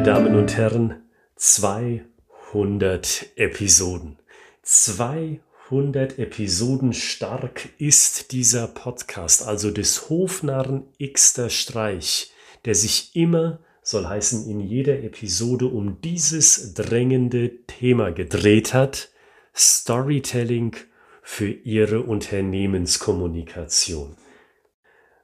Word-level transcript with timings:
Meine 0.00 0.14
Damen 0.14 0.34
und 0.34 0.56
Herren, 0.56 1.02
200 1.36 3.32
Episoden. 3.36 4.16
200 4.62 6.18
Episoden 6.18 6.94
stark 6.94 7.68
ist 7.76 8.32
dieser 8.32 8.66
Podcast, 8.66 9.46
also 9.46 9.70
des 9.70 10.08
Hofnarren 10.08 10.84
Xter 10.98 11.50
Streich, 11.50 12.32
der 12.64 12.74
sich 12.74 13.14
immer, 13.14 13.58
soll 13.82 14.06
heißen, 14.06 14.48
in 14.48 14.60
jeder 14.60 15.02
Episode 15.02 15.66
um 15.66 16.00
dieses 16.00 16.72
drängende 16.72 17.66
Thema 17.66 18.10
gedreht 18.10 18.72
hat, 18.72 19.10
Storytelling 19.54 20.76
für 21.22 21.50
Ihre 21.50 22.00
Unternehmenskommunikation. 22.00 24.16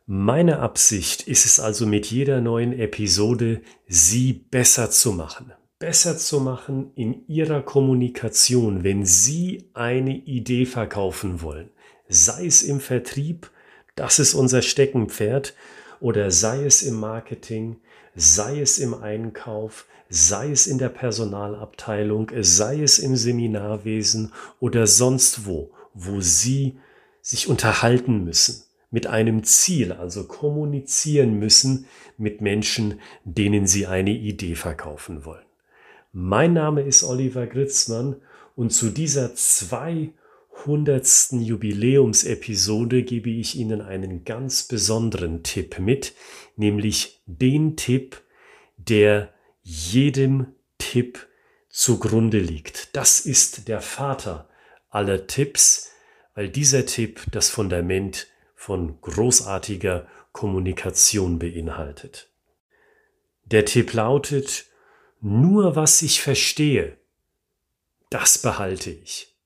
Meine 0.08 0.60
Absicht 0.60 1.26
ist 1.26 1.46
es 1.46 1.58
also 1.58 1.84
mit 1.84 2.06
jeder 2.06 2.40
neuen 2.40 2.72
Episode, 2.72 3.60
Sie 3.88 4.32
besser 4.32 4.88
zu 4.88 5.10
machen. 5.10 5.52
Besser 5.80 6.16
zu 6.16 6.38
machen 6.38 6.92
in 6.94 7.26
Ihrer 7.26 7.60
Kommunikation, 7.60 8.84
wenn 8.84 9.04
Sie 9.04 9.68
eine 9.74 10.16
Idee 10.16 10.64
verkaufen 10.64 11.42
wollen. 11.42 11.70
Sei 12.06 12.46
es 12.46 12.62
im 12.62 12.78
Vertrieb, 12.78 13.50
das 13.96 14.20
ist 14.20 14.34
unser 14.34 14.62
Steckenpferd, 14.62 15.54
oder 15.98 16.30
sei 16.30 16.64
es 16.64 16.84
im 16.84 17.00
Marketing, 17.00 17.78
sei 18.14 18.60
es 18.60 18.78
im 18.78 18.94
Einkauf, 18.94 19.86
sei 20.08 20.52
es 20.52 20.68
in 20.68 20.78
der 20.78 20.90
Personalabteilung, 20.90 22.30
sei 22.42 22.80
es 22.80 23.00
im 23.00 23.16
Seminarwesen 23.16 24.32
oder 24.60 24.86
sonst 24.86 25.46
wo, 25.46 25.72
wo 25.94 26.20
Sie 26.20 26.78
sich 27.22 27.48
unterhalten 27.48 28.22
müssen 28.22 28.65
mit 28.90 29.06
einem 29.06 29.44
Ziel, 29.44 29.92
also 29.92 30.26
kommunizieren 30.26 31.38
müssen 31.38 31.86
mit 32.16 32.40
Menschen, 32.40 33.00
denen 33.24 33.66
sie 33.66 33.86
eine 33.86 34.12
Idee 34.12 34.54
verkaufen 34.54 35.24
wollen. 35.24 35.44
Mein 36.12 36.52
Name 36.54 36.82
ist 36.82 37.04
Oliver 37.04 37.46
Gritzmann 37.46 38.16
und 38.54 38.70
zu 38.70 38.90
dieser 38.90 39.34
200. 39.34 40.12
Jubiläumsepisode 41.32 43.02
gebe 43.02 43.30
ich 43.30 43.56
Ihnen 43.56 43.82
einen 43.82 44.24
ganz 44.24 44.62
besonderen 44.62 45.42
Tipp 45.42 45.78
mit, 45.78 46.14
nämlich 46.56 47.20
den 47.26 47.76
Tipp, 47.76 48.22
der 48.78 49.34
jedem 49.62 50.54
Tipp 50.78 51.26
zugrunde 51.68 52.38
liegt. 52.38 52.96
Das 52.96 53.20
ist 53.20 53.68
der 53.68 53.82
Vater 53.82 54.48
aller 54.88 55.26
Tipps, 55.26 55.90
weil 56.34 56.48
dieser 56.48 56.86
Tipp 56.86 57.20
das 57.32 57.50
Fundament 57.50 58.28
von 58.56 59.00
großartiger 59.02 60.08
Kommunikation 60.32 61.38
beinhaltet. 61.38 62.28
Der 63.44 63.64
Tipp 63.64 63.92
lautet, 63.92 64.64
nur 65.20 65.76
was 65.76 66.02
ich 66.02 66.20
verstehe, 66.20 66.96
das 68.10 68.38
behalte 68.38 68.90
ich. 68.90 69.36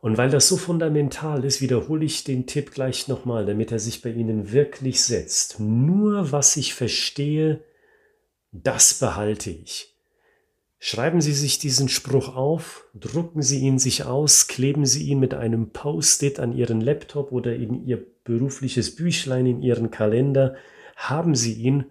Und 0.00 0.18
weil 0.18 0.30
das 0.30 0.48
so 0.48 0.56
fundamental 0.56 1.44
ist, 1.44 1.60
wiederhole 1.60 2.04
ich 2.04 2.24
den 2.24 2.46
Tipp 2.46 2.72
gleich 2.72 3.06
nochmal, 3.06 3.44
damit 3.44 3.70
er 3.70 3.78
sich 3.78 4.02
bei 4.02 4.10
Ihnen 4.10 4.50
wirklich 4.50 5.02
setzt. 5.02 5.60
Nur 5.60 6.32
was 6.32 6.56
ich 6.56 6.74
verstehe, 6.74 7.62
das 8.50 8.94
behalte 8.94 9.50
ich. 9.50 9.91
Schreiben 10.84 11.20
Sie 11.20 11.32
sich 11.32 11.60
diesen 11.60 11.88
Spruch 11.88 12.34
auf, 12.34 12.88
drucken 12.92 13.40
Sie 13.40 13.60
ihn 13.60 13.78
sich 13.78 14.04
aus, 14.04 14.48
kleben 14.48 14.84
Sie 14.84 15.04
ihn 15.04 15.20
mit 15.20 15.32
einem 15.32 15.70
Post-it 15.70 16.40
an 16.40 16.52
Ihren 16.52 16.80
Laptop 16.80 17.30
oder 17.30 17.54
in 17.54 17.86
Ihr 17.86 18.04
berufliches 18.24 18.96
Büchlein, 18.96 19.46
in 19.46 19.62
Ihren 19.62 19.92
Kalender. 19.92 20.56
Haben 20.96 21.36
Sie 21.36 21.52
ihn 21.52 21.84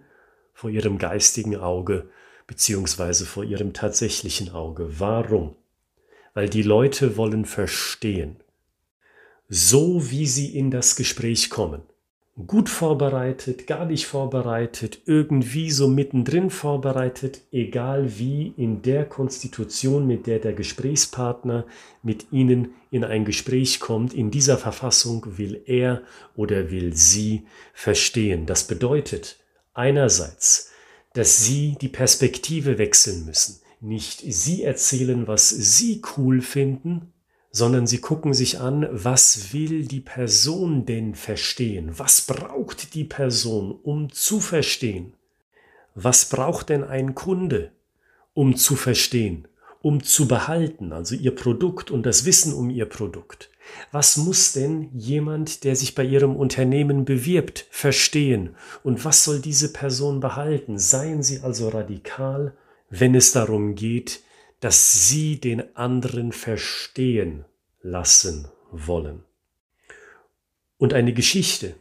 vor 0.52 0.68
Ihrem 0.68 0.98
geistigen 0.98 1.56
Auge 1.56 2.10
beziehungsweise 2.46 3.24
vor 3.24 3.44
Ihrem 3.44 3.72
tatsächlichen 3.72 4.50
Auge. 4.50 5.00
Warum? 5.00 5.56
Weil 6.34 6.50
die 6.50 6.62
Leute 6.62 7.16
wollen 7.16 7.46
verstehen. 7.46 8.36
So 9.48 10.10
wie 10.10 10.26
Sie 10.26 10.54
in 10.54 10.70
das 10.70 10.96
Gespräch 10.96 11.48
kommen 11.48 11.80
gut 12.46 12.70
vorbereitet, 12.70 13.66
gar 13.66 13.84
nicht 13.84 14.06
vorbereitet, 14.06 15.02
irgendwie 15.04 15.70
so 15.70 15.86
mittendrin 15.86 16.48
vorbereitet, 16.48 17.42
egal 17.52 18.18
wie 18.18 18.54
in 18.56 18.80
der 18.80 19.04
Konstitution, 19.04 20.06
mit 20.06 20.26
der 20.26 20.38
der 20.38 20.54
Gesprächspartner 20.54 21.66
mit 22.02 22.32
Ihnen 22.32 22.70
in 22.90 23.04
ein 23.04 23.26
Gespräch 23.26 23.80
kommt, 23.80 24.14
in 24.14 24.30
dieser 24.30 24.56
Verfassung 24.56 25.36
will 25.36 25.62
er 25.66 26.02
oder 26.34 26.70
will 26.70 26.96
sie 26.96 27.46
verstehen. 27.74 28.46
Das 28.46 28.66
bedeutet 28.66 29.36
einerseits, 29.74 30.70
dass 31.12 31.44
Sie 31.44 31.76
die 31.80 31.88
Perspektive 31.88 32.78
wechseln 32.78 33.26
müssen. 33.26 33.60
Nicht 33.80 34.22
Sie 34.26 34.62
erzählen, 34.62 35.26
was 35.26 35.50
Sie 35.50 36.00
cool 36.16 36.40
finden, 36.40 37.11
sondern 37.52 37.86
sie 37.86 37.98
gucken 37.98 38.32
sich 38.32 38.60
an, 38.60 38.88
was 38.90 39.52
will 39.52 39.84
die 39.84 40.00
Person 40.00 40.86
denn 40.86 41.14
verstehen? 41.14 41.92
Was 41.98 42.22
braucht 42.22 42.94
die 42.94 43.04
Person, 43.04 43.78
um 43.82 44.10
zu 44.10 44.40
verstehen? 44.40 45.12
Was 45.94 46.30
braucht 46.30 46.70
denn 46.70 46.82
ein 46.82 47.14
Kunde, 47.14 47.70
um 48.32 48.56
zu 48.56 48.74
verstehen, 48.74 49.46
um 49.82 50.02
zu 50.02 50.26
behalten, 50.26 50.94
also 50.94 51.14
ihr 51.14 51.34
Produkt 51.34 51.90
und 51.90 52.06
das 52.06 52.24
Wissen 52.24 52.54
um 52.54 52.70
ihr 52.70 52.86
Produkt? 52.86 53.50
Was 53.90 54.16
muss 54.16 54.54
denn 54.54 54.88
jemand, 54.94 55.64
der 55.64 55.76
sich 55.76 55.94
bei 55.94 56.04
ihrem 56.04 56.34
Unternehmen 56.34 57.04
bewirbt, 57.04 57.66
verstehen? 57.70 58.56
Und 58.82 59.04
was 59.04 59.24
soll 59.24 59.40
diese 59.40 59.72
Person 59.72 60.20
behalten? 60.20 60.78
Seien 60.78 61.22
Sie 61.22 61.40
also 61.40 61.68
radikal, 61.68 62.54
wenn 62.88 63.14
es 63.14 63.32
darum 63.32 63.74
geht, 63.74 64.20
dass 64.62 65.08
sie 65.08 65.40
den 65.40 65.74
anderen 65.76 66.30
verstehen 66.30 67.44
lassen 67.80 68.46
wollen. 68.70 69.24
Und 70.78 70.94
eine 70.94 71.12
Geschichte 71.12 71.74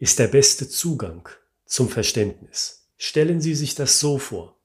ist 0.00 0.18
der 0.18 0.26
beste 0.26 0.68
Zugang 0.68 1.28
zum 1.64 1.88
Verständnis. 1.88 2.88
Stellen 2.96 3.40
Sie 3.40 3.54
sich 3.54 3.76
das 3.76 4.00
so 4.00 4.18
vor. 4.18 4.56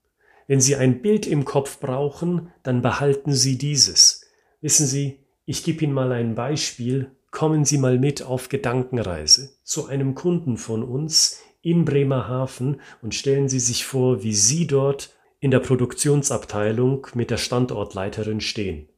Wenn 0.47 0.61
Sie 0.61 0.75
ein 0.75 1.03
Bild 1.03 1.27
im 1.27 1.45
Kopf 1.45 1.79
brauchen, 1.79 2.51
dann 2.63 2.81
behalten 2.81 3.33
Sie 3.33 3.59
dieses. 3.59 4.25
Wissen 4.61 4.87
Sie, 4.87 5.19
ich 5.45 5.63
gebe 5.63 5.83
Ihnen 5.83 5.93
mal 5.93 6.11
ein 6.13 6.33
Beispiel. 6.33 7.11
Kommen 7.29 7.65
Sie 7.65 7.77
mal 7.77 7.99
mit 7.99 8.23
auf 8.23 8.49
Gedankenreise 8.49 9.51
zu 9.63 9.85
einem 9.85 10.15
Kunden 10.15 10.57
von 10.57 10.81
uns 10.81 11.39
in 11.61 11.85
Bremerhaven 11.85 12.81
und 13.03 13.13
stellen 13.13 13.47
Sie 13.47 13.59
sich 13.59 13.85
vor, 13.85 14.23
wie 14.23 14.33
Sie 14.33 14.65
dort 14.65 15.15
in 15.39 15.51
der 15.51 15.59
Produktionsabteilung 15.59 17.07
mit 17.13 17.29
der 17.29 17.37
Standortleiterin 17.37 18.41
stehen. 18.41 18.89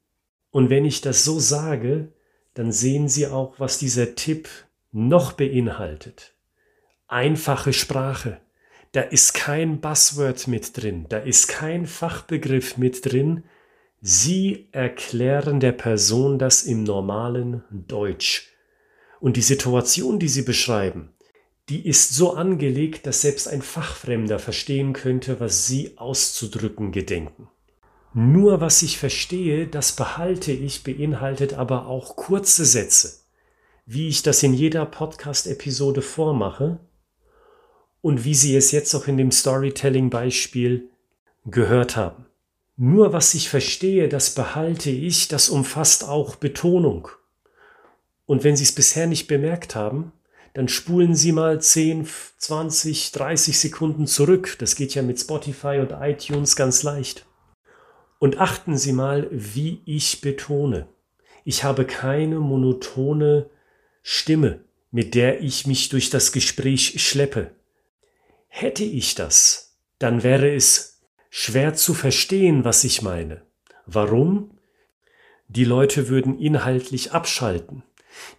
Und 0.52 0.70
wenn 0.70 0.86
ich 0.86 1.02
das 1.02 1.24
so 1.24 1.40
sage, 1.40 2.14
dann 2.54 2.72
sehen 2.72 3.08
Sie 3.08 3.28
auch, 3.28 3.60
was 3.60 3.78
dieser 3.78 4.16
Tipp 4.16 4.50
noch 4.92 5.34
beinhaltet. 5.34 6.34
Einfache 7.08 7.74
Sprache. 7.74 8.40
Da 8.92 9.02
ist 9.02 9.34
kein 9.34 9.82
Buzzword 9.82 10.48
mit 10.48 10.76
drin, 10.76 11.06
da 11.10 11.20
ist 11.20 11.48
kein 11.48 11.86
Fachbegriff 11.86 12.78
mit 12.78 13.06
drin. 13.06 13.44
Sie 14.02 14.68
erklären 14.72 15.60
der 15.60 15.74
Person 15.74 16.40
das 16.40 16.64
im 16.64 16.84
normalen 16.84 17.64
Deutsch. 17.70 18.52
Und 19.20 19.38
die 19.38 19.42
Situation, 19.42 20.18
die 20.18 20.30
Sie 20.30 20.42
beschreiben, 20.42 21.14
die 21.70 21.88
ist 21.88 22.16
so 22.16 22.34
angelegt, 22.34 23.06
dass 23.06 23.22
selbst 23.22 23.48
ein 23.48 23.62
Fachfremder 23.62 24.40
verstehen 24.40 24.94
könnte, 24.94 25.40
was 25.40 25.68
Sie 25.68 25.98
auszudrücken 25.98 26.92
gedenken. 26.92 27.48
Nur 28.14 28.60
was 28.60 28.82
ich 28.82 28.98
verstehe, 28.98 29.68
das 29.68 29.96
behalte 29.96 30.52
ich, 30.52 30.84
beinhaltet 30.84 31.54
aber 31.54 31.86
auch 31.86 32.16
kurze 32.16 32.66
Sätze, 32.66 33.20
wie 33.86 34.08
ich 34.08 34.24
das 34.24 34.42
in 34.42 34.56
jeder 34.56 34.86
Podcast-Episode 34.86 36.02
vormache 36.02 36.80
und 38.02 38.26
wie 38.26 38.34
Sie 38.34 38.56
es 38.56 38.72
jetzt 38.72 38.96
auch 38.96 39.08
in 39.08 39.18
dem 39.18 39.32
Storytelling-Beispiel 39.32 40.90
gehört 41.46 41.96
haben. 41.96 42.26
Nur 42.78 43.14
was 43.14 43.36
ich 43.36 43.50
verstehe, 43.50 44.10
das 44.10 44.34
behalte 44.34 44.90
ich, 44.90 45.28
das 45.28 45.50
umfasst 45.50 46.04
auch 46.04 46.36
Betonung. 46.36 47.10
Und 48.26 48.44
wenn 48.44 48.56
Sie 48.56 48.64
es 48.64 48.72
bisher 48.72 49.06
nicht 49.06 49.28
bemerkt 49.28 49.76
haben, 49.76 50.14
dann 50.54 50.68
spulen 50.68 51.16
Sie 51.16 51.32
mal 51.32 51.62
10, 51.62 52.08
20, 52.38 53.12
30 53.12 53.60
Sekunden 53.60 54.08
zurück. 54.08 54.56
Das 54.60 54.76
geht 54.76 54.96
ja 54.96 55.02
mit 55.02 55.20
Spotify 55.20 55.80
und 55.80 55.92
iTunes 55.92 56.56
ganz 56.56 56.84
leicht. 56.84 57.26
Und 58.20 58.40
achten 58.40 58.78
Sie 58.78 58.92
mal, 58.92 59.28
wie 59.32 59.82
ich 59.86 60.22
betone. 60.22 60.88
Ich 61.46 61.64
habe 61.64 61.86
keine 61.86 62.40
monotone 62.40 63.50
Stimme, 64.02 64.62
mit 64.92 65.16
der 65.16 65.42
ich 65.42 65.68
mich 65.68 65.90
durch 65.90 66.10
das 66.10 66.32
Gespräch 66.32 67.02
schleppe. 67.02 67.52
Hätte 68.48 68.84
ich 68.84 69.16
das, 69.16 69.78
dann 70.00 70.24
wäre 70.24 70.54
es 70.54 71.02
schwer 71.30 71.76
zu 71.76 71.94
verstehen, 71.94 72.66
was 72.66 72.84
ich 72.84 73.02
meine. 73.02 73.44
Warum? 73.86 74.52
Die 75.48 75.66
Leute 75.66 76.10
würden 76.10 76.38
inhaltlich 76.38 77.12
abschalten. 77.12 77.84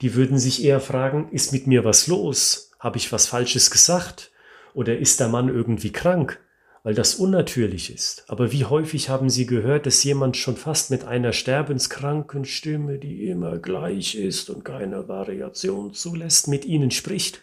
Die 0.01 0.15
würden 0.15 0.39
sich 0.39 0.65
eher 0.65 0.81
fragen, 0.81 1.29
ist 1.31 1.53
mit 1.53 1.67
mir 1.67 1.85
was 1.85 2.07
los? 2.07 2.73
Habe 2.79 2.99
ich 2.99 3.13
was 3.13 3.27
Falsches 3.27 3.71
gesagt? 3.71 4.33
Oder 4.75 4.99
ist 4.99 5.21
der 5.21 5.29
Mann 5.29 5.49
irgendwie 5.49 5.93
krank? 5.93 6.41
weil 6.83 6.95
das 6.95 7.17
unnatürlich 7.17 7.93
ist. 7.93 8.25
Aber 8.29 8.53
wie 8.53 8.65
häufig 8.65 9.09
haben 9.09 9.29
Sie 9.29 9.47
gehört, 9.47 9.87
dass 9.87 10.03
jemand 10.03 10.37
schon 10.37 10.57
fast 10.57 10.91
mit 10.91 11.05
einer 11.05 11.33
sterbenskranken 11.33 12.45
Stimme, 12.45 12.99
die 12.99 13.29
immer 13.29 13.59
gleich 13.59 14.15
ist 14.15 14.49
und 14.51 14.65
keine 14.65 15.09
Variation 15.09 15.93
zulässt, 15.93 16.49
mit 16.49 16.65
Ihnen 16.65 16.91
spricht? 16.91 17.43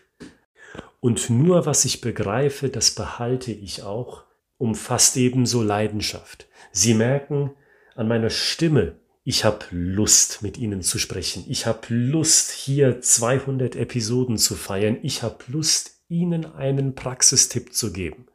Und 1.00 1.30
nur 1.30 1.66
was 1.66 1.86
ich 1.86 2.02
begreife, 2.02 2.70
das 2.70 2.92
behalte 2.92 3.52
ich 3.52 3.84
auch, 3.84 4.24
umfasst 4.58 5.16
ebenso 5.18 5.62
Leidenschaft. 5.62 6.48
Sie 6.72 6.96
merken 6.96 7.52
an 7.96 8.08
meiner 8.08 8.32
Stimme, 8.32 8.96
ich 9.30 9.44
habe 9.44 9.66
Lust, 9.72 10.42
mit 10.42 10.58
Ihnen 10.58 10.82
zu 10.82 10.98
sprechen. 11.00 11.44
Ich 11.50 11.66
habe 11.66 11.82
Lust, 11.90 12.50
hier 12.50 13.02
200 13.02 13.76
Episoden 13.76 14.38
zu 14.38 14.56
feiern. 14.56 15.00
Ich 15.04 15.22
habe 15.22 15.44
Lust, 15.48 16.00
Ihnen 16.08 16.46
einen 16.46 16.96
Praxistipp 16.96 17.74
zu 17.74 17.92
geben. 17.92 18.28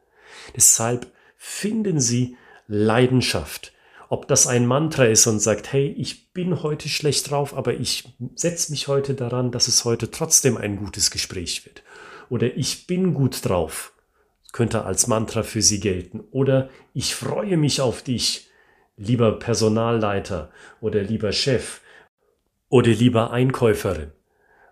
Deshalb 0.55 1.11
finden 1.39 1.99
Sie 1.99 2.37
Leidenschaft. 2.67 3.73
Ob 4.11 4.29
das 4.29 4.47
ein 4.47 4.67
Mantra 4.67 5.07
ist 5.07 5.27
und 5.27 5.41
sagt, 5.41 5.73
hey, 5.73 5.87
ich 5.97 6.35
bin 6.35 6.63
heute 6.63 6.91
schlecht 6.91 7.31
drauf, 7.31 7.57
aber 7.57 7.73
ich 7.73 8.13
setze 8.35 8.71
mich 8.71 8.87
heute 8.87 9.15
daran, 9.15 9.51
dass 9.51 9.69
es 9.69 9.87
heute 9.87 10.11
trotzdem 10.11 10.59
ein 10.59 10.77
gutes 10.77 11.11
Gespräch 11.11 11.65
wird. 11.65 11.83
Oder 12.29 12.55
ich 12.59 12.87
bin 12.87 13.15
gut 13.15 13.47
drauf, 13.49 13.95
könnte 14.53 14.85
als 14.85 15.07
Mantra 15.07 15.43
für 15.43 15.63
Sie 15.63 15.81
gelten. 15.81 16.21
Oder 16.33 16.69
ich 16.93 17.15
freue 17.15 17.57
mich 17.57 17.81
auf 17.81 18.03
dich, 18.03 18.52
lieber 18.97 19.39
Personalleiter 19.39 20.51
oder 20.81 21.03
lieber 21.03 21.33
Chef 21.33 21.81
oder 22.69 22.91
lieber 22.91 23.31
Einkäuferin. 23.31 24.13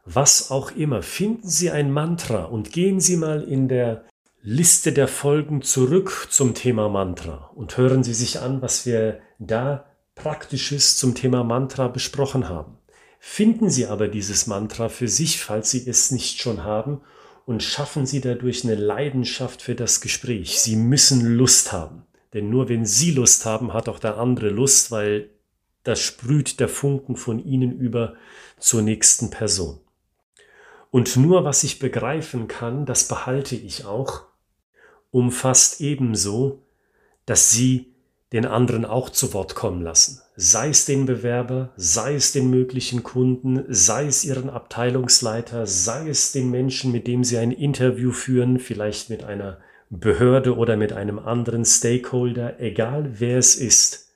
Was 0.05 0.51
auch 0.51 0.73
immer, 0.73 1.03
finden 1.03 1.49
Sie 1.49 1.71
ein 1.71 1.93
Mantra 1.93 2.45
und 2.45 2.73
gehen 2.73 3.01
Sie 3.01 3.17
mal 3.17 3.43
in 3.43 3.69
der 3.69 4.05
Liste 4.43 4.93
der 4.93 5.07
Folgen 5.07 5.61
zurück 5.61 6.29
zum 6.31 6.55
Thema 6.55 6.89
Mantra 6.89 7.51
und 7.55 7.77
hören 7.77 8.03
Sie 8.03 8.15
sich 8.15 8.41
an, 8.41 8.63
was 8.63 8.87
wir 8.87 9.21
da 9.39 9.85
Praktisches 10.15 10.97
zum 10.97 11.15
Thema 11.15 11.45
Mantra 11.45 11.89
besprochen 11.89 12.49
haben. 12.49 12.79
Finden 13.19 13.69
Sie 13.69 13.87
aber 13.87 14.09
dieses 14.09 14.47
Mantra 14.47 14.89
für 14.89 15.09
sich, 15.09 15.41
falls 15.41 15.71
Sie 15.71 15.87
es 15.87 16.11
nicht 16.11 16.41
schon 16.41 16.65
haben, 16.65 17.03
und 17.45 17.63
schaffen 17.63 18.07
Sie 18.07 18.21
dadurch 18.21 18.65
eine 18.65 18.77
Leidenschaft 18.77 19.61
für 19.61 19.75
das 19.75 20.01
Gespräch. 20.01 20.61
Sie 20.61 20.77
müssen 20.77 21.37
Lust 21.37 21.73
haben. 21.73 22.07
Denn 22.33 22.51
nur 22.51 22.69
wenn 22.69 22.87
Sie 22.87 23.11
Lust 23.11 23.45
haben, 23.45 23.73
hat 23.73 23.89
auch 23.89 23.99
der 23.99 24.19
andere 24.19 24.51
Lust, 24.51 24.91
weil 24.91 25.31
das 25.83 26.01
sprüht 26.01 26.61
der 26.61 26.69
Funken 26.69 27.17
von 27.17 27.45
Ihnen 27.45 27.73
über 27.73 28.15
zur 28.59 28.83
nächsten 28.83 29.31
Person. 29.31 29.81
Und 30.91 31.17
nur 31.17 31.45
was 31.45 31.65
ich 31.65 31.79
begreifen 31.79 32.49
kann, 32.49 32.85
das 32.85 33.09
behalte 33.09 33.57
ich 33.57 33.85
auch 33.85 34.25
umfasst 35.11 35.81
ebenso, 35.81 36.63
dass 37.27 37.51
sie 37.51 37.95
den 38.33 38.47
anderen 38.47 38.85
auch 38.85 39.11
zu 39.11 39.33
Wort 39.35 39.57
kommen 39.57 39.83
lassen. 39.83 40.21
Sei 40.37 40.69
es 40.69 40.85
den 40.85 41.05
Bewerber, 41.05 41.73
sei 41.77 42.15
es 42.15 42.33
den 42.33 42.49
möglichen 42.49 43.03
Kunden, 43.03 43.65
sei 43.69 44.07
es 44.07 44.25
ihren 44.25 44.49
Abteilungsleiter, 44.49 45.67
sei 45.67 46.09
es 46.09 46.31
den 46.31 46.51
Menschen, 46.51 46.93
mit 46.93 47.09
dem 47.09 47.25
sie 47.25 47.39
ein 47.39 47.51
Interview 47.51 48.13
führen, 48.13 48.61
vielleicht 48.61 49.11
mit 49.11 49.25
einer 49.25 49.59
Behörde 49.91 50.57
oder 50.57 50.77
mit 50.77 50.93
einem 50.93 51.19
anderen 51.19 51.65
Stakeholder, 51.65 52.61
egal 52.61 53.21
wer 53.21 53.39
es 53.39 53.57
ist. 53.57 54.15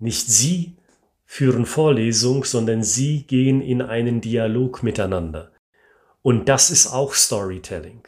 Nicht 0.00 0.28
sie 0.28 0.76
führen 1.24 1.66
Vorlesung, 1.66 2.44
sondern 2.44 2.82
sie 2.82 3.22
gehen 3.22 3.62
in 3.62 3.80
einen 3.80 4.20
Dialog 4.20 4.82
miteinander. 4.82 5.52
Und 6.20 6.48
das 6.48 6.70
ist 6.70 6.88
auch 6.88 7.14
Storytelling. 7.14 8.02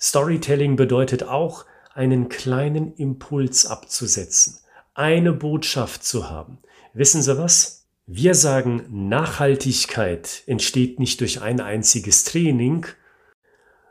Storytelling 0.00 0.76
bedeutet 0.76 1.22
auch, 1.22 1.64
einen 1.94 2.28
kleinen 2.28 2.94
Impuls 2.94 3.66
abzusetzen, 3.66 4.58
eine 4.94 5.32
Botschaft 5.32 6.04
zu 6.04 6.28
haben. 6.28 6.58
Wissen 6.94 7.22
Sie 7.22 7.38
was? 7.38 7.86
Wir 8.06 8.34
sagen, 8.34 9.08
Nachhaltigkeit 9.08 10.42
entsteht 10.46 10.98
nicht 10.98 11.20
durch 11.20 11.42
ein 11.42 11.60
einziges 11.60 12.24
Training, 12.24 12.86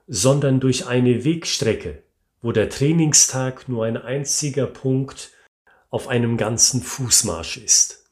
sondern 0.07 0.59
durch 0.59 0.88
eine 0.88 1.25
Wegstrecke, 1.25 2.03
wo 2.42 2.51
der 2.51 2.69
Trainingstag 2.69 3.68
nur 3.68 3.86
ein 3.86 3.98
einziger 3.98 4.68
Punkt 4.68 5.31
auf 5.89 6.07
einem 6.07 6.38
ganzen 6.38 6.81
Fußmarsch 6.81 7.57
ist. 7.57 8.06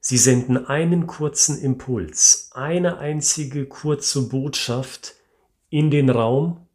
Sie 0.00 0.16
senden 0.16 0.66
einen 0.66 1.06
kurzen 1.06 1.60
Impuls, 1.60 2.50
eine 2.54 2.98
einzige 2.98 3.66
kurze 3.66 4.28
Botschaft 4.28 5.14
in 5.68 5.90
den 5.90 6.08
Raum 6.08 6.66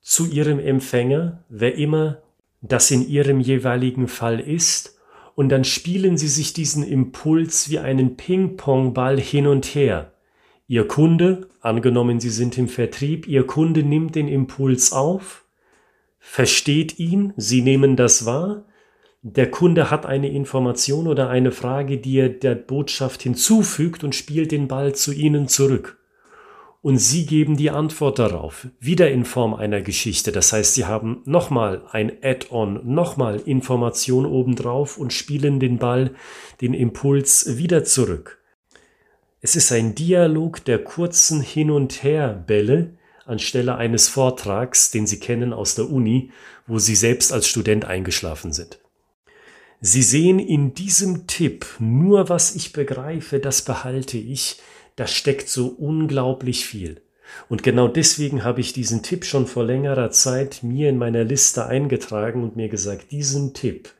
zu 0.00 0.26
ihrem 0.26 0.58
Empfänger, 0.58 1.44
wer 1.48 1.76
immer 1.76 2.18
das 2.60 2.90
in 2.90 3.08
ihrem 3.08 3.40
jeweiligen 3.40 4.08
Fall 4.08 4.40
ist, 4.40 4.98
und 5.34 5.48
dann 5.48 5.64
spielen 5.64 6.18
sie 6.18 6.28
sich 6.28 6.52
diesen 6.52 6.82
Impuls 6.82 7.70
wie 7.70 7.78
einen 7.78 8.16
Ping-Pong-Ball 8.16 9.18
hin 9.18 9.46
und 9.46 9.64
her. 9.66 10.12
Ihr 10.66 10.86
Kunde, 10.86 11.48
angenommen 11.60 12.20
Sie 12.20 12.30
sind 12.30 12.58
im 12.58 12.68
Vertrieb, 12.68 13.26
Ihr 13.26 13.46
Kunde 13.46 13.82
nimmt 13.82 14.14
den 14.14 14.28
Impuls 14.28 14.92
auf, 14.92 15.41
versteht 16.24 16.98
ihn, 16.98 17.34
Sie 17.36 17.60
nehmen 17.60 17.96
das 17.96 18.24
wahr, 18.24 18.64
der 19.20 19.50
Kunde 19.50 19.90
hat 19.90 20.06
eine 20.06 20.30
Information 20.30 21.06
oder 21.06 21.28
eine 21.28 21.52
Frage, 21.52 21.98
die 21.98 22.16
er 22.18 22.30
der 22.30 22.54
Botschaft 22.54 23.22
hinzufügt 23.22 24.02
und 24.02 24.14
spielt 24.14 24.50
den 24.50 24.66
Ball 24.66 24.94
zu 24.94 25.12
Ihnen 25.12 25.46
zurück 25.46 25.98
und 26.82 26.98
Sie 26.98 27.26
geben 27.26 27.56
die 27.56 27.70
Antwort 27.70 28.18
darauf, 28.18 28.66
wieder 28.80 29.10
in 29.10 29.24
Form 29.24 29.54
einer 29.54 29.80
Geschichte. 29.80 30.32
Das 30.32 30.52
heißt, 30.52 30.74
Sie 30.74 30.84
haben 30.84 31.22
nochmal 31.24 31.82
ein 31.90 32.12
Add-on, 32.22 32.80
nochmal 32.84 33.40
Information 33.46 34.26
obendrauf 34.26 34.98
und 34.98 35.12
spielen 35.12 35.60
den 35.60 35.78
Ball, 35.78 36.14
den 36.60 36.74
Impuls 36.74 37.56
wieder 37.56 37.84
zurück. 37.84 38.42
Es 39.40 39.54
ist 39.56 39.72
ein 39.72 39.94
Dialog 39.94 40.64
der 40.64 40.82
kurzen 40.82 41.40
Hin- 41.40 41.70
und 41.70 42.02
Her-Bälle 42.02 42.96
anstelle 43.26 43.76
eines 43.76 44.08
Vortrags, 44.08 44.90
den 44.90 45.06
Sie 45.06 45.20
kennen 45.20 45.52
aus 45.52 45.74
der 45.74 45.90
Uni, 45.90 46.30
wo 46.66 46.78
Sie 46.78 46.94
selbst 46.94 47.32
als 47.32 47.46
Student 47.46 47.84
eingeschlafen 47.84 48.52
sind. 48.52 48.78
Sie 49.80 50.02
sehen 50.02 50.38
in 50.38 50.74
diesem 50.74 51.26
Tipp 51.26 51.66
nur, 51.80 52.28
was 52.28 52.54
ich 52.54 52.72
begreife, 52.72 53.40
das 53.40 53.62
behalte 53.62 54.16
ich, 54.16 54.60
da 54.96 55.06
steckt 55.06 55.48
so 55.48 55.66
unglaublich 55.66 56.64
viel. 56.66 57.00
Und 57.48 57.62
genau 57.62 57.88
deswegen 57.88 58.44
habe 58.44 58.60
ich 58.60 58.72
diesen 58.72 59.02
Tipp 59.02 59.24
schon 59.24 59.46
vor 59.46 59.64
längerer 59.64 60.10
Zeit 60.10 60.62
mir 60.62 60.88
in 60.88 60.98
meiner 60.98 61.24
Liste 61.24 61.66
eingetragen 61.66 62.42
und 62.42 62.56
mir 62.56 62.68
gesagt, 62.68 63.10
diesen 63.10 63.54
Tipp, 63.54 63.90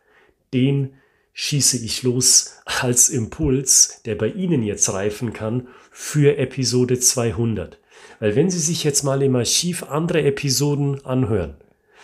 den 0.52 0.94
schieße 1.32 1.78
ich 1.78 2.02
los 2.02 2.58
als 2.64 3.08
Impuls, 3.08 4.02
der 4.04 4.14
bei 4.14 4.28
Ihnen 4.28 4.62
jetzt 4.62 4.92
reifen 4.92 5.32
kann 5.32 5.68
für 5.90 6.36
Episode 6.36 7.00
200. 7.00 7.78
Weil 8.20 8.36
wenn 8.36 8.50
Sie 8.50 8.58
sich 8.58 8.84
jetzt 8.84 9.02
mal 9.02 9.22
im 9.22 9.36
Archiv 9.36 9.82
andere 9.84 10.22
Episoden 10.22 11.04
anhören, 11.04 11.56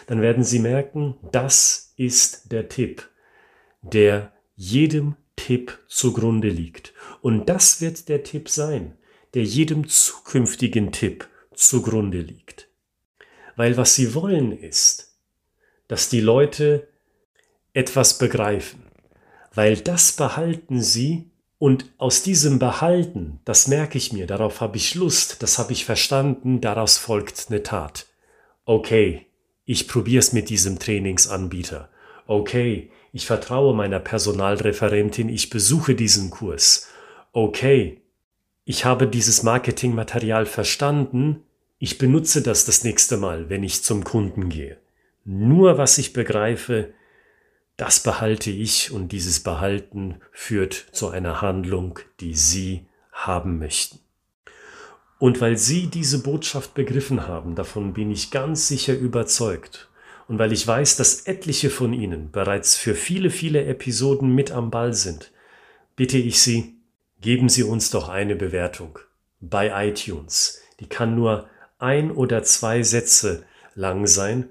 dann 0.07 0.21
werden 0.21 0.45
Sie 0.45 0.59
merken, 0.59 1.17
das 1.33 1.93
ist 1.97 2.51
der 2.53 2.69
Tipp, 2.69 3.09
der 3.83 4.33
jedem 4.57 5.17
Tipp 5.37 5.79
zugrunde 5.87 6.49
liegt. 6.49 6.93
Und 7.23 7.49
das 7.49 7.81
wird 7.81 8.09
der 8.09 8.23
Tipp 8.23 8.49
sein, 8.49 8.99
der 9.35 9.45
jedem 9.45 9.89
zukünftigen 9.89 10.93
Tipp 10.93 11.29
zugrunde 11.55 12.21
liegt. 12.21 12.69
Weil 13.57 13.77
was 13.77 13.95
sie 13.95 14.15
wollen 14.15 14.53
ist, 14.53 15.19
dass 15.87 16.09
die 16.09 16.21
Leute 16.21 16.89
etwas 17.73 18.19
begreifen. 18.19 18.85
Weil 19.55 19.77
das 19.77 20.13
behalten 20.13 20.83
sie 20.83 21.31
und 21.59 21.87
aus 21.99 22.23
diesem 22.23 22.59
Behalten, 22.59 23.41
das 23.45 23.67
merke 23.67 23.99
ich 23.99 24.13
mir, 24.13 24.27
darauf 24.27 24.61
habe 24.61 24.77
ich 24.77 24.95
Lust, 24.95 25.43
das 25.43 25.59
habe 25.59 25.73
ich 25.73 25.85
verstanden, 25.85 26.61
daraus 26.61 26.99
folgt 26.99 27.47
eine 27.49 27.63
Tat. 27.63 28.07
Okay, 28.65 29.27
ich 29.65 29.89
probiere 29.89 30.21
es 30.21 30.33
mit 30.33 30.51
diesem 30.51 30.79
Trainingsanbieter. 30.79 31.89
Okay, 32.27 32.91
ich 33.13 33.27
vertraue 33.27 33.75
meiner 33.75 33.99
Personalreferentin, 33.99 35.29
ich 35.29 35.51
besuche 35.51 35.95
diesen 35.95 36.31
Kurs. 36.31 36.89
Okay, 37.33 38.03
ich 38.65 38.85
habe 38.85 39.09
dieses 39.09 39.43
Marketingmaterial 39.43 40.47
verstanden, 40.47 41.43
ich 41.79 41.99
benutze 41.99 42.43
das 42.43 42.65
das 42.67 42.85
nächste 42.85 43.17
Mal, 43.17 43.49
wenn 43.49 43.65
ich 43.65 43.83
zum 43.83 44.05
Kunden 44.05 44.49
gehe. 44.49 44.79
Nur 45.25 45.79
was 45.79 45.99
ich 45.99 46.13
begreife, 46.13 46.93
das 47.79 48.01
behalte 48.01 48.51
ich 48.51 48.91
und 48.91 49.13
dieses 49.13 49.41
Behalten 49.41 50.17
führt 50.33 50.75
zu 50.93 51.09
einer 51.09 51.41
Handlung, 51.41 51.99
die 52.21 52.35
Sie 52.35 52.85
haben 53.13 53.59
möchten. 53.59 54.01
Und 55.19 55.41
weil 55.41 55.57
Sie 55.57 55.87
diese 55.87 56.23
Botschaft 56.23 56.75
begriffen 56.75 57.27
haben, 57.27 57.55
davon 57.55 57.95
bin 57.95 58.11
ich 58.11 58.31
ganz 58.31 58.69
sicher 58.69 58.95
überzeugt, 58.95 59.89
und 60.27 60.39
weil 60.39 60.53
ich 60.53 60.67
weiß, 60.67 60.97
dass 60.97 61.23
etliche 61.23 61.71
von 61.71 61.95
Ihnen 61.95 62.31
bereits 62.31 62.77
für 62.77 62.95
viele, 62.95 63.31
viele 63.31 63.65
Episoden 63.65 64.35
mit 64.35 64.51
am 64.51 64.71
Ball 64.71 64.93
sind, 64.93 65.33
bitte 65.97 66.19
ich 66.19 66.43
Sie, 66.43 66.75
geben 67.23 67.49
Sie 67.49 67.63
uns 67.63 67.89
doch 67.91 68.11
eine 68.11 68.37
Bewertung 68.37 68.99
bei 69.41 69.89
iTunes. 69.89 70.61
Die 70.81 70.87
kann 70.87 71.15
nur 71.15 71.49
ein 71.79 72.11
oder 72.11 72.43
zwei 72.43 72.83
Sätze 72.83 73.45
lang 73.75 74.07
sein, 74.07 74.51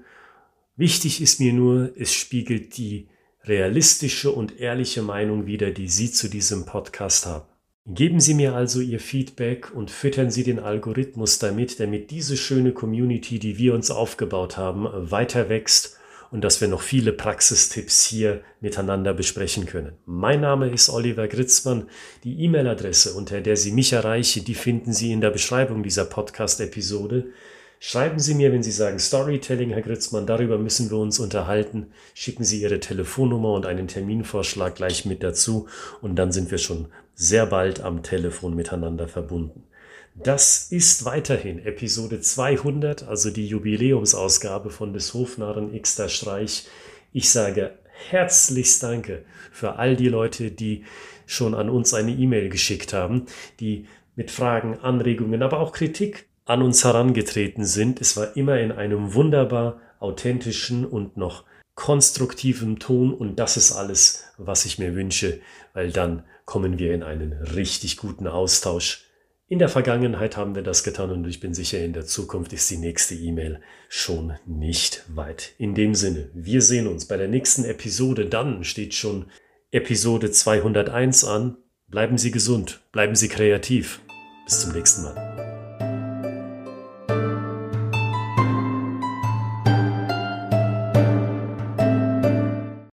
Wichtig 0.78 1.20
ist 1.20 1.40
mir 1.40 1.52
nur, 1.52 1.90
es 1.96 2.14
spiegelt 2.14 2.76
die 2.76 3.08
realistische 3.48 4.30
und 4.30 4.60
ehrliche 4.60 5.02
Meinung 5.02 5.46
wider, 5.46 5.70
die 5.70 5.88
Sie 5.88 6.12
zu 6.12 6.28
diesem 6.28 6.66
Podcast 6.66 7.26
haben. 7.26 7.46
Geben 7.86 8.20
Sie 8.20 8.34
mir 8.34 8.54
also 8.54 8.80
Ihr 8.80 9.00
Feedback 9.00 9.74
und 9.74 9.90
füttern 9.90 10.30
Sie 10.30 10.44
den 10.44 10.58
Algorithmus 10.58 11.38
damit, 11.38 11.80
damit 11.80 12.10
diese 12.10 12.36
schöne 12.36 12.72
Community, 12.72 13.38
die 13.38 13.56
wir 13.56 13.72
uns 13.72 13.90
aufgebaut 13.90 14.58
haben, 14.58 14.86
weiter 15.10 15.48
wächst 15.48 15.96
und 16.30 16.44
dass 16.44 16.60
wir 16.60 16.68
noch 16.68 16.82
viele 16.82 17.14
Praxistipps 17.14 18.04
hier 18.04 18.42
miteinander 18.60 19.14
besprechen 19.14 19.64
können. 19.64 19.92
Mein 20.04 20.42
Name 20.42 20.68
ist 20.68 20.90
Oliver 20.90 21.28
Gritzmann. 21.28 21.88
Die 22.24 22.42
E-Mail-Adresse, 22.42 23.14
unter 23.14 23.40
der 23.40 23.56
Sie 23.56 23.72
mich 23.72 23.94
erreichen, 23.94 24.44
die 24.44 24.54
finden 24.54 24.92
Sie 24.92 25.10
in 25.10 25.22
der 25.22 25.30
Beschreibung 25.30 25.82
dieser 25.82 26.04
Podcast-Episode. 26.04 27.28
Schreiben 27.80 28.18
Sie 28.18 28.34
mir, 28.34 28.52
wenn 28.52 28.62
Sie 28.62 28.72
sagen 28.72 28.98
Storytelling, 28.98 29.70
Herr 29.70 29.82
Gritzmann, 29.82 30.26
darüber 30.26 30.58
müssen 30.58 30.90
wir 30.90 30.98
uns 30.98 31.20
unterhalten. 31.20 31.92
Schicken 32.12 32.42
Sie 32.42 32.60
Ihre 32.60 32.80
Telefonnummer 32.80 33.52
und 33.52 33.66
einen 33.66 33.86
Terminvorschlag 33.86 34.74
gleich 34.74 35.04
mit 35.04 35.22
dazu 35.22 35.68
und 36.02 36.16
dann 36.16 36.32
sind 36.32 36.50
wir 36.50 36.58
schon 36.58 36.88
sehr 37.14 37.46
bald 37.46 37.80
am 37.80 38.02
Telefon 38.02 38.56
miteinander 38.56 39.06
verbunden. 39.06 39.62
Das 40.14 40.72
ist 40.72 41.04
weiterhin 41.04 41.64
Episode 41.64 42.20
200, 42.20 43.06
also 43.06 43.30
die 43.30 43.46
Jubiläumsausgabe 43.46 44.70
von 44.70 44.92
des 44.92 45.14
Hofnarren 45.14 45.80
Xter 45.80 46.08
Streich. 46.08 46.66
Ich 47.12 47.30
sage 47.30 47.78
herzlichst 48.10 48.82
Danke 48.82 49.24
für 49.52 49.76
all 49.76 49.94
die 49.94 50.08
Leute, 50.08 50.50
die 50.50 50.84
schon 51.26 51.54
an 51.54 51.70
uns 51.70 51.94
eine 51.94 52.12
E-Mail 52.12 52.48
geschickt 52.48 52.92
haben, 52.92 53.26
die 53.60 53.86
mit 54.16 54.32
Fragen, 54.32 54.80
Anregungen, 54.80 55.42
aber 55.42 55.60
auch 55.60 55.72
Kritik 55.72 56.27
an 56.48 56.62
uns 56.62 56.82
herangetreten 56.84 57.64
sind. 57.64 58.00
Es 58.00 58.16
war 58.16 58.36
immer 58.36 58.58
in 58.58 58.72
einem 58.72 59.14
wunderbar 59.14 59.80
authentischen 60.00 60.86
und 60.86 61.16
noch 61.16 61.44
konstruktiven 61.74 62.78
Ton 62.78 63.14
und 63.14 63.36
das 63.36 63.56
ist 63.56 63.72
alles, 63.72 64.24
was 64.36 64.64
ich 64.64 64.78
mir 64.78 64.94
wünsche, 64.94 65.40
weil 65.74 65.92
dann 65.92 66.24
kommen 66.44 66.78
wir 66.78 66.94
in 66.94 67.02
einen 67.02 67.32
richtig 67.32 67.98
guten 67.98 68.26
Austausch. 68.26 69.04
In 69.46 69.58
der 69.58 69.68
Vergangenheit 69.68 70.36
haben 70.36 70.54
wir 70.54 70.62
das 70.62 70.82
getan 70.82 71.10
und 71.10 71.26
ich 71.26 71.40
bin 71.40 71.54
sicher, 71.54 71.78
in 71.78 71.92
der 71.92 72.04
Zukunft 72.04 72.52
ist 72.52 72.68
die 72.70 72.78
nächste 72.78 73.14
E-Mail 73.14 73.60
schon 73.88 74.34
nicht 74.46 75.04
weit. 75.08 75.54
In 75.58 75.74
dem 75.74 75.94
Sinne, 75.94 76.30
wir 76.34 76.62
sehen 76.62 76.86
uns 76.86 77.06
bei 77.06 77.16
der 77.16 77.28
nächsten 77.28 77.64
Episode. 77.64 78.26
Dann 78.26 78.64
steht 78.64 78.94
schon 78.94 79.26
Episode 79.70 80.30
201 80.30 81.24
an. 81.24 81.56
Bleiben 81.86 82.18
Sie 82.18 82.30
gesund, 82.30 82.80
bleiben 82.92 83.14
Sie 83.14 83.28
kreativ. 83.28 84.00
Bis 84.44 84.60
zum 84.60 84.72
nächsten 84.72 85.04
Mal. 85.04 85.47